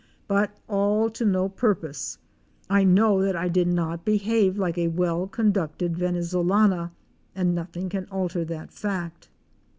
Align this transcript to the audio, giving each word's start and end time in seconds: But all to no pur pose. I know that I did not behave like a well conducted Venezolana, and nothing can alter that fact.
But 0.27 0.49
all 0.67 1.11
to 1.11 1.23
no 1.25 1.47
pur 1.47 1.75
pose. 1.75 2.17
I 2.71 2.83
know 2.83 3.21
that 3.21 3.35
I 3.35 3.47
did 3.49 3.67
not 3.67 4.03
behave 4.03 4.57
like 4.57 4.79
a 4.79 4.87
well 4.87 5.27
conducted 5.27 5.95
Venezolana, 5.95 6.89
and 7.35 7.53
nothing 7.53 7.87
can 7.87 8.07
alter 8.09 8.43
that 8.45 8.71
fact. 8.71 9.29